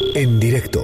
En 0.00 0.38
directo 0.38 0.82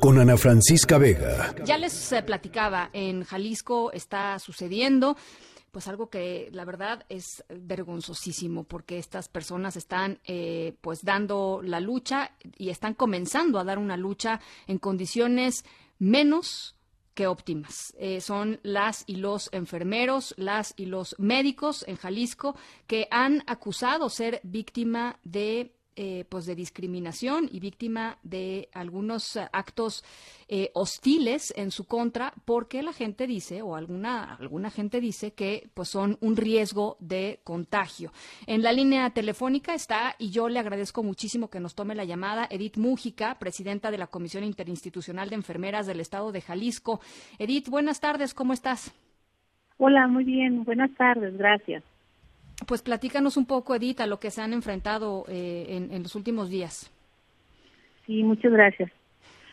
con 0.00 0.18
Ana 0.18 0.36
Francisca 0.36 0.98
Vega. 0.98 1.54
Ya 1.64 1.78
les 1.78 2.12
eh, 2.12 2.22
platicaba, 2.22 2.90
en 2.92 3.24
Jalisco 3.24 3.92
está 3.92 4.38
sucediendo 4.38 5.16
pues 5.70 5.88
algo 5.88 6.08
que 6.08 6.48
la 6.52 6.64
verdad 6.64 7.04
es 7.08 7.44
vergonzosísimo 7.48 8.64
porque 8.64 8.98
estas 8.98 9.28
personas 9.28 9.76
están 9.76 10.20
eh, 10.24 10.74
pues 10.80 11.02
dando 11.02 11.60
la 11.62 11.80
lucha 11.80 12.32
y 12.56 12.70
están 12.70 12.94
comenzando 12.94 13.58
a 13.58 13.64
dar 13.64 13.78
una 13.78 13.96
lucha 13.96 14.40
en 14.66 14.78
condiciones 14.78 15.64
menos 15.98 16.76
que 17.14 17.26
óptimas. 17.26 17.94
Eh, 17.98 18.20
son 18.20 18.60
las 18.62 19.04
y 19.06 19.16
los 19.16 19.48
enfermeros, 19.52 20.34
las 20.36 20.74
y 20.76 20.86
los 20.86 21.14
médicos 21.18 21.84
en 21.88 21.96
Jalisco 21.96 22.54
que 22.86 23.08
han 23.10 23.42
acusado 23.46 24.08
ser 24.10 24.40
víctima 24.44 25.18
de 25.24 25.76
eh, 25.96 26.24
pues 26.28 26.46
de 26.46 26.54
discriminación 26.54 27.48
y 27.50 27.58
víctima 27.58 28.18
de 28.22 28.68
algunos 28.74 29.38
actos 29.52 30.04
eh, 30.48 30.70
hostiles 30.74 31.52
en 31.56 31.70
su 31.70 31.86
contra 31.86 32.34
porque 32.44 32.82
la 32.82 32.92
gente 32.92 33.26
dice 33.26 33.62
o 33.62 33.74
alguna 33.74 34.34
alguna 34.34 34.70
gente 34.70 35.00
dice 35.00 35.32
que 35.32 35.70
pues 35.74 35.88
son 35.88 36.18
un 36.20 36.36
riesgo 36.36 36.96
de 37.00 37.40
contagio. 37.44 38.12
En 38.46 38.62
la 38.62 38.72
línea 38.72 39.08
telefónica 39.10 39.74
está 39.74 40.14
y 40.18 40.30
yo 40.30 40.48
le 40.48 40.58
agradezco 40.58 41.02
muchísimo 41.02 41.48
que 41.48 41.60
nos 41.60 41.74
tome 41.74 41.94
la 41.94 42.04
llamada 42.04 42.46
Edith 42.50 42.76
Mújica, 42.76 43.38
presidenta 43.38 43.90
de 43.90 43.98
la 43.98 44.06
Comisión 44.06 44.44
Interinstitucional 44.44 45.30
de 45.30 45.36
Enfermeras 45.36 45.86
del 45.86 46.00
Estado 46.00 46.30
de 46.30 46.42
Jalisco. 46.42 47.00
Edith, 47.38 47.68
buenas 47.68 48.00
tardes, 48.00 48.34
¿cómo 48.34 48.52
estás? 48.52 48.94
Hola, 49.78 50.06
muy 50.08 50.24
bien, 50.24 50.64
buenas 50.64 50.90
tardes, 50.94 51.36
gracias. 51.36 51.82
Pues 52.66 52.82
platícanos 52.82 53.36
un 53.36 53.46
poco, 53.46 53.74
Edith, 53.74 54.00
a 54.00 54.06
lo 54.06 54.18
que 54.18 54.30
se 54.30 54.42
han 54.42 54.52
enfrentado 54.52 55.24
eh, 55.28 55.88
en, 55.90 56.02
los 56.02 56.14
últimos 56.16 56.50
días. 56.50 56.92
Sí, 58.06 58.22
muchas 58.24 58.52
gracias. 58.52 58.90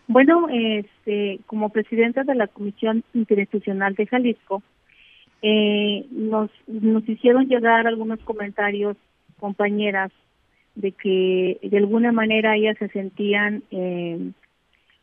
Bueno, 0.07 0.47
este, 0.49 1.39
como 1.45 1.69
presidenta 1.69 2.23
de 2.23 2.35
la 2.35 2.47
Comisión 2.47 3.03
Interinstitucional 3.13 3.95
de 3.95 4.07
Jalisco, 4.07 4.63
eh, 5.41 6.05
nos, 6.11 6.49
nos 6.67 7.07
hicieron 7.07 7.47
llegar 7.47 7.85
algunos 7.85 8.19
comentarios, 8.21 8.97
compañeras, 9.39 10.11
de 10.75 10.91
que 10.91 11.59
de 11.61 11.77
alguna 11.77 12.11
manera 12.11 12.55
ellas 12.55 12.77
se 12.79 12.89
sentían 12.89 13.63
eh, 13.69 14.31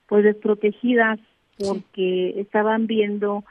pues 0.09 0.25
desprotegidas 0.25 1.21
porque 1.59 2.41
estaban 2.41 2.87
viendo 2.87 3.45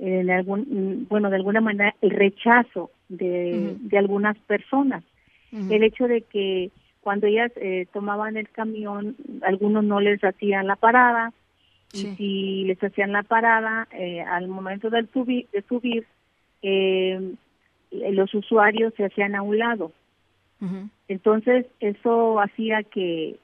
en 0.00 0.30
algún, 0.30 1.06
bueno, 1.08 1.30
de 1.30 1.36
alguna 1.36 1.60
manera 1.60 1.94
el 2.00 2.10
rechazo 2.10 2.90
de, 3.08 3.76
de 3.80 3.98
algunas 3.98 4.36
personas. 4.38 5.02
El 5.52 5.84
hecho 5.84 6.06
de 6.06 6.20
que 6.20 6.70
cuando 7.00 7.26
ellas 7.26 7.50
eh, 7.56 7.86
tomaban 7.92 8.36
el 8.36 8.48
camión, 8.50 9.16
algunos 9.42 9.84
no 9.84 10.00
les 10.00 10.22
hacían 10.22 10.66
la 10.66 10.76
parada, 10.76 11.32
y 11.92 11.98
si 12.16 12.64
les 12.64 12.82
hacían 12.82 13.12
la 13.12 13.22
parada, 13.22 13.88
eh, 13.92 14.20
al 14.20 14.48
momento 14.48 14.90
del 14.90 15.08
subir, 15.12 15.46
de 15.52 15.62
subir, 15.62 16.04
eh, 16.62 17.32
los 17.90 18.34
usuarios 18.34 18.92
se 18.96 19.04
hacían 19.04 19.34
a 19.34 19.42
un 19.42 19.56
lado. 19.56 19.92
Entonces, 21.08 21.66
eso 21.80 22.40
hacía 22.40 22.82
que 22.82 23.36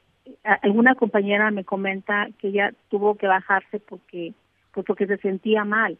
alguna 0.63 0.95
compañera 0.95 1.51
me 1.51 1.65
comenta 1.65 2.29
que 2.39 2.49
ella 2.49 2.73
tuvo 2.91 3.15
que 3.15 3.27
bajarse 3.27 3.79
porque, 3.79 4.33
pues 4.73 4.85
porque 4.85 5.07
se 5.07 5.19
sentía 5.19 5.65
mal. 5.65 5.99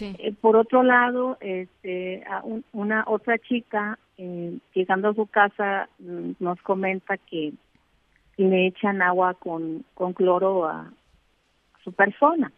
Eh, 0.00 0.34
por 0.40 0.56
otro 0.56 0.82
lado, 0.82 1.38
este, 1.40 2.24
una 2.72 3.04
otra 3.06 3.38
chica 3.38 3.98
eh, 4.18 4.58
llegando 4.74 5.08
a 5.08 5.14
su 5.14 5.26
casa 5.26 5.88
mm, 5.98 6.32
nos 6.40 6.60
comenta 6.62 7.16
que 7.16 7.52
le 8.36 8.66
echan 8.66 9.02
agua 9.02 9.34
con, 9.34 9.84
con 9.94 10.12
cloro 10.12 10.66
a, 10.66 10.92
su 11.84 11.92
persona. 11.92 12.50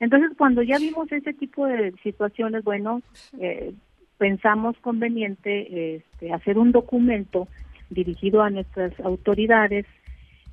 Entonces, 0.00 0.32
cuando 0.36 0.62
ya 0.62 0.78
vimos 0.78 1.12
ese 1.12 1.34
tipo 1.34 1.66
de 1.66 1.92
situaciones, 2.02 2.64
bueno, 2.64 3.02
eh, 3.38 3.74
pensamos 4.18 4.76
conveniente 4.78 5.96
este, 5.96 6.32
hacer 6.32 6.58
un 6.58 6.72
documento 6.72 7.46
dirigido 7.90 8.42
a 8.42 8.50
nuestras 8.50 8.98
autoridades, 9.00 9.86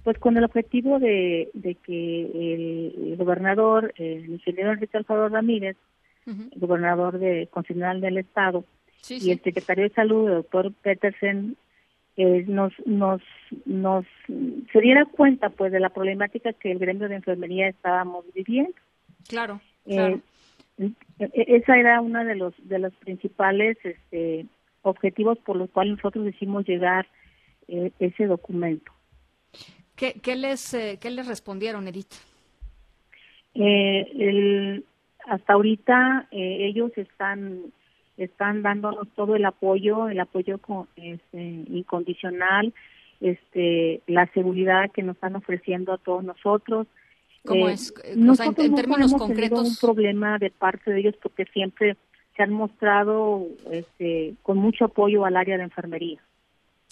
pues 0.04 0.18
con 0.20 0.38
el 0.38 0.44
objetivo 0.44 1.00
de, 1.00 1.50
de 1.54 1.76
que 1.76 2.22
el, 2.54 3.16
gobernador, 3.18 3.94
el 3.98 4.30
ingeniero 4.30 4.74
Enrique 4.74 4.98
Alfaro 4.98 5.30
Ramírez, 5.30 5.78
gobernador 6.56 7.20
de 7.20 7.48
constitucional 7.52 8.00
del 8.02 8.18
estado 8.18 8.64
y 9.10 9.32
el 9.32 9.42
secretario 9.42 9.86
de 9.86 9.96
salud, 9.96 10.30
el 10.30 10.36
doctor 10.36 10.72
Petersen, 10.82 11.58
eh, 12.18 12.44
nos, 12.48 12.74
nos, 12.86 13.22
nos 13.66 14.06
se 14.72 14.82
diera 14.82 15.06
cuenta 15.06 15.50
pues 15.50 15.72
de 15.72 15.80
la 15.80 15.90
problemática 15.90 16.54
que 16.54 16.72
el 16.72 16.80
gremio 16.80 17.08
de 17.08 17.16
enfermería 17.16 17.70
estábamos 17.70 18.26
viviendo. 18.36 18.74
Claro, 19.28 19.62
eh, 19.86 20.20
e, 20.78 20.92
e, 21.20 21.56
esa 21.56 21.78
era 21.78 22.02
una 22.02 22.24
de 22.24 22.36
los 22.36 22.54
de 22.68 22.80
los 22.80 22.94
principales 22.96 23.78
este, 23.84 24.46
objetivos 24.82 25.38
por 25.40 25.56
los 25.56 25.70
cuales 25.70 25.96
nosotros 25.96 26.28
hicimos 26.28 26.68
llegar 26.68 27.08
eh, 27.68 27.92
ese 28.00 28.26
documento. 28.26 28.92
¿Qué, 29.96 30.14
qué 30.22 30.36
les 30.36 30.76
qué 31.00 31.10
les 31.10 31.28
respondieron, 31.28 31.88
Edith? 31.88 32.14
el, 33.54 34.86
hasta 35.28 35.54
ahorita 35.54 36.28
eh, 36.32 36.68
ellos 36.68 36.92
están 36.98 37.72
están 38.18 38.62
dándonos 38.62 39.08
todo 39.16 39.36
el 39.36 39.46
apoyo, 39.46 40.10
el 40.10 40.20
apoyo 40.20 40.60
con, 40.60 40.88
este, 40.96 41.42
incondicional, 41.42 42.74
este, 43.20 44.02
la 44.06 44.28
seguridad 44.34 44.92
que 44.92 45.02
nos 45.02 45.16
están 45.16 45.36
ofreciendo 45.36 45.94
a 45.94 45.98
todos 45.98 46.24
nosotros. 46.24 46.88
¿Cómo 47.46 47.70
eh, 47.70 47.74
es? 47.74 47.94
O 48.30 48.36
sea, 48.36 48.48
en, 48.48 48.76
términos 48.76 49.14
concretos. 49.14 49.68
un 49.68 49.76
problema 49.78 50.38
de 50.38 50.52
parte 50.52 50.92
de 50.92 51.00
ellos 51.00 51.16
porque 51.22 51.46
siempre 51.46 51.98
se 52.36 52.44
han 52.44 52.52
mostrado 52.52 53.48
este, 53.72 54.36
con 54.44 54.58
mucho 54.58 54.86
apoyo 54.86 55.26
al 55.26 55.38
área 55.38 55.58
de 55.58 55.64
enfermería. 55.64 56.22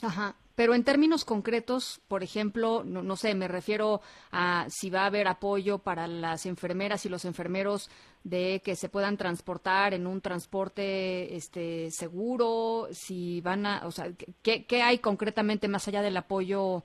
Ajá. 0.02 0.36
Pero 0.60 0.74
en 0.74 0.84
términos 0.84 1.24
concretos, 1.24 2.02
por 2.10 2.22
ejemplo, 2.22 2.84
no, 2.84 3.16
sé, 3.16 3.34
me 3.34 3.48
refiero 3.48 4.02
a 4.30 4.66
si 4.68 4.90
va 4.90 5.04
a 5.04 5.06
haber 5.06 5.30
apoyo 5.30 5.80
para 5.80 6.06
las 6.06 6.46
enfermeras 6.46 7.06
y 7.06 7.10
los 7.10 7.24
enfermeros 7.24 7.90
de 8.24 8.62
que 8.64 8.76
se 8.76 8.90
puedan 8.90 9.18
transportar 9.18 9.94
en 9.94 10.06
un 10.08 10.22
transporte 10.22 11.36
este 11.36 11.92
seguro, 11.92 12.88
si 12.92 13.42
van 13.42 13.66
a, 13.66 13.86
o 13.86 13.92
sea, 13.92 14.12
¿qué, 14.42 14.66
qué 14.66 14.82
hay 14.82 15.00
concretamente 15.00 15.68
más 15.68 15.88
allá 15.88 16.02
del 16.02 16.18
apoyo? 16.18 16.84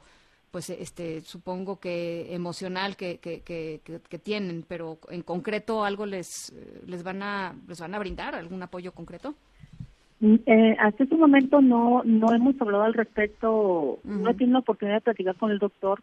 pues 0.55 0.71
este 0.71 1.21
supongo 1.23 1.81
que 1.81 2.33
emocional 2.33 2.95
que, 2.95 3.19
que, 3.19 3.41
que, 3.41 3.81
que, 3.85 4.19
tienen, 4.21 4.65
pero 4.69 4.99
en 5.11 5.23
concreto 5.23 5.85
algo 5.85 6.07
les 6.07 6.55
les 6.87 7.03
van 7.03 7.25
a 7.25 7.57
les 7.67 7.81
van 7.81 7.93
a 7.93 7.99
brindar 7.99 8.37
algún 8.37 8.63
apoyo 8.63 8.93
concreto. 8.93 9.35
Eh, 10.21 10.77
hasta 10.79 11.03
este 11.03 11.17
momento 11.17 11.61
no 11.61 12.03
no 12.05 12.33
hemos 12.33 12.55
hablado 12.61 12.85
al 12.85 12.95
respecto, 12.95 13.99
no 14.05 14.31
he 14.31 14.35
tenido 14.35 14.53
la 14.53 14.59
oportunidad 14.61 14.99
de 14.99 15.01
platicar 15.01 15.35
con 15.35 15.51
el 15.51 15.59
doctor 15.59 16.01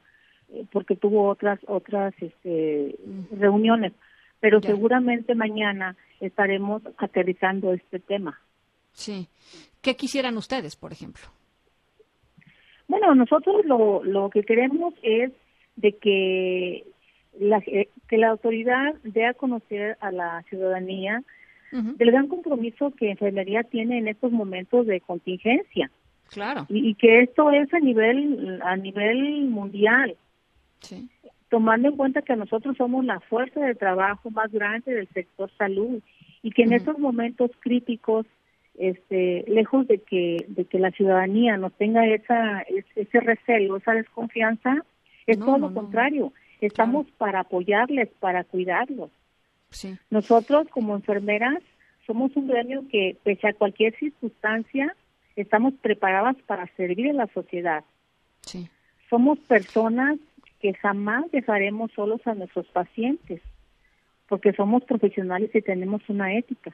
eh, 0.50 0.66
porque 0.74 0.98
tuvo 0.98 1.30
otras 1.30 1.58
otras 1.68 2.14
este, 2.20 2.98
reuniones, 3.32 3.94
pero 4.42 4.62
seguramente 4.62 5.36
mañana 5.36 5.96
estaremos 6.20 6.82
aterrizando 6.98 7.74
este 7.74 8.00
tema. 8.00 8.42
Sí. 8.92 9.30
¿Qué 9.82 9.96
quisieran 9.96 10.36
ustedes, 10.36 10.76
por 10.76 10.92
ejemplo? 10.92 11.24
Bueno, 12.88 13.16
nosotros 13.16 13.66
lo, 13.66 14.04
lo 14.04 14.30
que 14.30 14.44
queremos 14.44 14.94
es 15.02 15.32
de 15.78 15.94
que 15.98 16.86
la, 17.40 17.60
eh, 17.66 17.88
que 18.10 18.18
la 18.18 18.30
autoridad 18.30 18.96
dé 19.04 19.26
a 19.26 19.34
conocer 19.34 19.98
a 20.02 20.12
la 20.12 20.44
ciudadanía 20.50 21.24
del 21.72 22.12
gran 22.12 22.28
compromiso 22.28 22.92
que 22.92 23.12
enfermería 23.12 23.64
tiene 23.64 23.98
en 24.00 24.10
estos 24.10 24.30
momentos 24.30 24.86
de 24.88 25.00
contingencia. 25.00 25.90
Claro. 26.28 26.66
Y, 26.68 26.96
que 26.96 27.22
esto 27.22 27.50
es 27.50 27.74
a 27.74 27.80
nivel 27.80 28.60
a 28.62 28.76
nivel 28.76 29.46
mundial. 29.46 30.18
Sí. 30.82 31.10
Tomando 31.52 31.90
en 31.90 31.98
cuenta 31.98 32.22
que 32.22 32.36
nosotros 32.38 32.78
somos 32.78 33.04
la 33.04 33.20
fuerza 33.20 33.60
de 33.60 33.76
trabajo 33.76 34.32
más 34.32 34.50
grande 34.54 34.94
del 34.94 35.10
sector 35.10 35.52
salud 35.58 36.02
y 36.42 36.52
que 36.52 36.64
en 36.64 36.72
estos 36.72 36.98
momentos 36.98 37.52
críticos 37.60 38.26
este 38.80 39.44
lejos 39.50 39.86
de 39.86 39.98
que 39.98 40.46
de 40.48 40.64
que 40.64 40.80
la 40.80 40.92
ciudadanía 40.92 41.58
nos 41.58 41.74
tenga 41.74 42.08
esa 42.08 42.62
ese 42.62 43.20
recelo, 43.20 43.76
esa 43.76 43.92
desconfianza, 43.92 44.78
es 45.28 45.40
todo 45.40 45.58
lo 45.58 45.74
contrario. 45.74 46.32
Estamos 46.62 47.06
para 47.18 47.42
apoyarles, 47.42 48.08
para 48.22 48.46
cuidarlos. 48.46 49.12
Nosotros 50.10 50.70
como 50.70 50.96
enfermeras 50.96 51.62
somos 52.08 52.34
un 52.38 52.48
gremio 52.48 52.86
que 52.90 53.18
pese 53.24 53.50
a 53.50 53.54
cualquier 53.54 53.94
circunstancia 53.98 54.96
estamos 55.36 55.74
preparadas 55.82 56.38
para 56.48 56.66
servir 56.78 57.10
a 57.10 57.14
la 57.14 57.28
sociedad. 57.28 57.84
Somos 59.10 59.38
personas 59.40 60.18
que 60.62 60.74
jamás 60.76 61.30
dejaremos 61.32 61.92
solos 61.92 62.22
a 62.26 62.36
nuestros 62.36 62.68
pacientes 62.68 63.42
porque 64.28 64.54
somos 64.54 64.84
profesionales 64.86 65.50
y 65.54 65.62
tenemos 65.62 66.02
una 66.08 66.34
ética. 66.34 66.72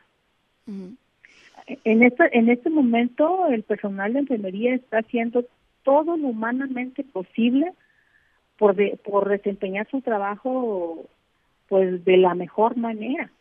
En 0.68 2.04
este 2.04 2.38
en 2.38 2.50
este 2.50 2.70
momento 2.70 3.48
el 3.48 3.64
personal 3.64 4.14
de 4.14 4.20
enfermería 4.20 4.76
está 4.76 5.00
haciendo 5.00 5.46
todo 5.84 6.18
lo 6.18 6.28
humanamente 6.28 7.04
posible 7.04 7.72
por, 8.58 8.76
por 9.00 9.30
desempeñar 9.30 9.88
su 9.90 10.02
trabajo 10.02 11.06
pues 11.68 12.06
de 12.06 12.18
la 12.18 12.36
mejor 12.36 12.78
manera. 12.78 13.32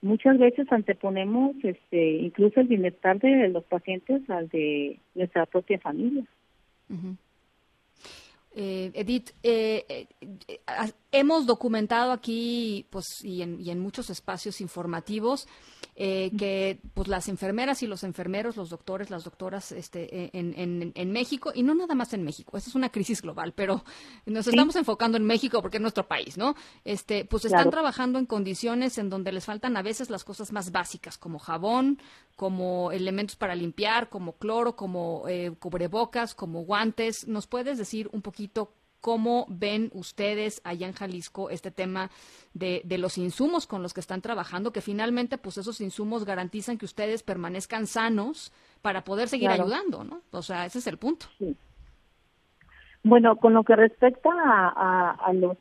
Muchas 0.00 0.38
veces 0.38 0.70
anteponemos 0.70 1.56
este 1.62 2.12
incluso 2.18 2.60
el 2.60 2.68
bienestar 2.68 3.18
de 3.18 3.48
los 3.48 3.64
pacientes 3.64 4.28
al 4.30 4.48
de 4.48 4.98
nuestra 5.14 5.44
propia 5.46 5.78
familia. 5.78 6.24
Eh, 6.90 7.25
Edith, 8.56 9.34
eh, 9.42 9.84
eh, 9.86 10.06
hemos 11.12 11.46
documentado 11.46 12.12
aquí, 12.12 12.86
pues, 12.90 13.22
y 13.22 13.42
en, 13.42 13.60
y 13.60 13.70
en 13.70 13.80
muchos 13.80 14.10
espacios 14.10 14.60
informativos, 14.60 15.46
que, 15.96 16.78
pues, 16.92 17.08
las 17.08 17.26
enfermeras 17.28 17.82
y 17.82 17.86
los 17.86 18.04
enfermeros, 18.04 18.56
los 18.56 18.68
doctores, 18.68 19.08
las 19.08 19.24
doctoras, 19.24 19.72
este, 19.72 20.30
en, 20.36 20.92
en, 20.94 21.10
México 21.10 21.52
y 21.54 21.62
no 21.62 21.74
nada 21.74 21.94
más 21.94 22.12
en 22.12 22.22
México. 22.22 22.58
Esta 22.58 22.68
es 22.68 22.76
una 22.76 22.90
crisis 22.90 23.22
global, 23.22 23.54
pero 23.54 23.82
nos 24.26 24.46
estamos 24.46 24.76
enfocando 24.76 25.16
en 25.16 25.24
México 25.24 25.62
porque 25.62 25.78
es 25.78 25.80
nuestro 25.80 26.06
país, 26.06 26.36
¿no? 26.36 26.54
Este, 26.84 27.24
pues, 27.24 27.46
están 27.46 27.70
trabajando 27.70 28.18
en 28.18 28.26
condiciones 28.26 28.98
en 28.98 29.08
donde 29.08 29.32
les 29.32 29.46
faltan 29.46 29.76
a 29.76 29.82
veces 29.82 30.10
las 30.10 30.22
cosas 30.22 30.52
más 30.52 30.70
básicas, 30.70 31.16
como 31.16 31.38
jabón, 31.38 31.98
como 32.36 32.92
elementos 32.92 33.36
para 33.36 33.54
limpiar, 33.54 34.10
como 34.10 34.32
cloro, 34.32 34.76
como 34.76 35.24
cubrebocas, 35.58 36.34
como 36.34 36.60
guantes. 36.64 37.26
¿Nos 37.26 37.46
puedes 37.46 37.78
decir 37.78 38.10
un 38.12 38.20
poquito 38.20 38.74
cómo 39.00 39.46
ven 39.48 39.90
ustedes 39.92 40.60
allá 40.64 40.86
en 40.86 40.92
Jalisco 40.92 41.50
este 41.50 41.70
tema 41.70 42.10
de, 42.54 42.82
los 42.98 43.18
insumos 43.18 43.66
con 43.66 43.82
los 43.82 43.94
que 43.94 44.00
están 44.00 44.22
trabajando, 44.22 44.72
que 44.72 44.80
finalmente 44.80 45.38
pues 45.38 45.58
esos 45.58 45.80
insumos 45.80 46.24
garantizan 46.24 46.78
que 46.78 46.84
ustedes 46.84 47.22
permanezcan 47.22 47.86
sanos 47.86 48.52
para 48.82 49.04
poder 49.04 49.28
seguir 49.28 49.50
ayudando, 49.50 50.04
¿no? 50.04 50.22
O 50.30 50.42
sea, 50.42 50.66
ese 50.66 50.78
es 50.78 50.86
el 50.86 50.98
punto. 50.98 51.26
Bueno, 53.02 53.36
con 53.36 53.54
lo 53.54 53.62
que 53.62 53.76
respecta 53.76 54.30
a, 54.32 55.32
los 55.34 55.56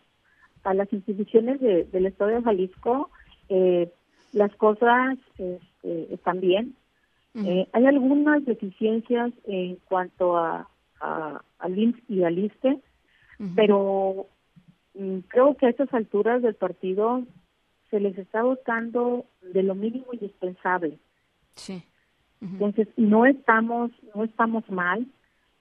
a 0.64 0.74
las 0.74 0.92
instituciones 0.92 1.60
del 1.62 2.06
Estado 2.06 2.32
de 2.32 2.42
Jalisco, 2.42 3.12
eh, 3.50 3.92
las 4.34 4.54
cosas 4.56 5.18
este, 5.38 6.14
están 6.14 6.40
bien. 6.40 6.76
Eh, 7.36 7.68
hay 7.74 7.86
algunas 7.86 8.46
deficiencias 8.46 9.34
en 9.46 9.76
cuanto 9.88 10.38
a 10.38 10.70
al 11.60 11.78
IMSS 11.78 12.10
y 12.10 12.24
al 12.24 12.40
ISTE, 12.40 12.80
pero 13.56 14.28
mm, 14.94 15.20
creo 15.28 15.56
que 15.56 15.66
a 15.66 15.70
estas 15.70 15.94
alturas 15.94 16.42
del 16.42 16.56
partido 16.56 17.24
se 17.90 18.00
les 18.00 18.18
está 18.18 18.44
votando 18.44 19.26
de 19.42 19.64
lo 19.64 19.76
mínimo 19.76 20.08
indispensable. 20.14 20.98
Sí. 21.56 21.84
Entonces, 22.42 22.88
no 22.98 23.26
estamos 23.26 23.92
no 24.14 24.24
estamos 24.24 24.70
mal. 24.70 25.06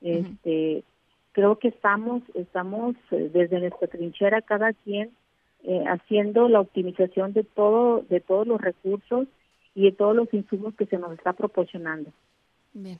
Este, 0.00 0.84
creo 1.32 1.58
que 1.58 1.68
estamos 1.68 2.22
estamos 2.34 2.96
eh, 3.10 3.30
desde 3.32 3.60
nuestra 3.60 3.88
trinchera 3.88 4.42
cada 4.42 4.72
quien 4.72 5.10
eh, 5.62 5.84
haciendo 5.86 6.48
la 6.48 6.60
optimización 6.60 7.32
de 7.32 7.44
todo 7.44 8.04
de 8.08 8.20
todos 8.20 8.46
los 8.46 8.60
recursos 8.60 9.28
y 9.74 9.84
de 9.84 9.92
todos 9.92 10.14
los 10.14 10.32
insumos 10.34 10.74
que 10.74 10.86
se 10.86 10.98
nos 10.98 11.12
está 11.12 11.32
proporcionando. 11.32 12.10
Bien. 12.74 12.98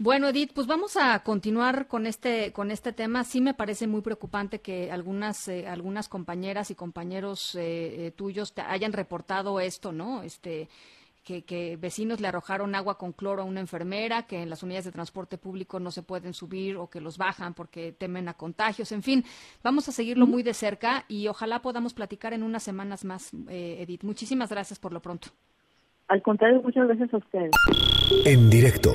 Bueno, 0.00 0.28
Edith, 0.28 0.52
pues 0.54 0.68
vamos 0.68 0.96
a 0.96 1.18
continuar 1.24 1.88
con 1.88 2.06
este 2.06 2.52
con 2.52 2.70
este 2.70 2.92
tema. 2.92 3.24
Sí 3.24 3.40
me 3.40 3.52
parece 3.52 3.88
muy 3.88 4.00
preocupante 4.00 4.60
que 4.60 4.92
algunas 4.92 5.48
eh, 5.48 5.66
algunas 5.66 6.08
compañeras 6.08 6.70
y 6.70 6.76
compañeros 6.76 7.56
eh, 7.56 8.06
eh, 8.06 8.10
tuyos 8.12 8.52
te 8.54 8.62
hayan 8.62 8.92
reportado 8.92 9.58
esto, 9.58 9.90
¿no? 9.90 10.22
Este 10.22 10.68
que, 11.24 11.76
vecinos 11.78 12.22
le 12.22 12.28
arrojaron 12.28 12.74
agua 12.74 12.96
con 12.96 13.12
cloro 13.12 13.42
a 13.42 13.44
una 13.44 13.60
enfermera, 13.60 14.22
que 14.22 14.40
en 14.40 14.48
las 14.48 14.62
unidades 14.62 14.86
de 14.86 14.92
transporte 14.92 15.36
público 15.36 15.78
no 15.78 15.90
se 15.90 16.02
pueden 16.02 16.32
subir 16.32 16.76
o 16.76 16.88
que 16.88 17.02
los 17.02 17.18
bajan 17.18 17.52
porque 17.52 17.92
temen 17.92 18.28
a 18.28 18.34
contagios. 18.34 18.92
En 18.92 19.02
fin, 19.02 19.24
vamos 19.62 19.90
a 19.90 19.92
seguirlo 19.92 20.26
muy 20.26 20.42
de 20.42 20.54
cerca 20.54 21.04
y 21.06 21.28
ojalá 21.28 21.60
podamos 21.60 21.92
platicar 21.92 22.32
en 22.32 22.42
unas 22.42 22.62
semanas 22.62 23.04
más, 23.04 23.32
Edith. 23.50 24.04
Muchísimas 24.04 24.48
gracias 24.48 24.78
por 24.78 24.94
lo 24.94 25.00
pronto. 25.00 25.28
Al 26.06 26.22
contrario, 26.22 26.62
muchas 26.62 26.86
gracias 26.86 27.12
a 27.12 27.16
ustedes. 27.18 27.50
En 28.24 28.48
directo 28.48 28.94